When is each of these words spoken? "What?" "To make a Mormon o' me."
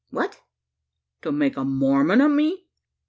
"What?" 0.09 0.41
"To 1.21 1.31
make 1.31 1.57
a 1.57 1.63
Mormon 1.63 2.21
o' 2.21 2.27
me." 2.27 2.65